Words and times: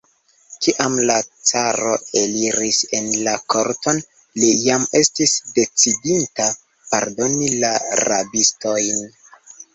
Kiam 0.67 0.93
la 1.09 1.17
caro 1.49 1.91
eliris 2.21 2.79
en 2.99 3.11
la 3.27 3.35
korton, 3.55 4.01
li 4.45 4.49
jam 4.63 4.87
estis 5.01 5.35
decidinta 5.61 6.49
pardoni 6.89 7.53
la 7.67 7.73
rabistojn. 8.05 9.07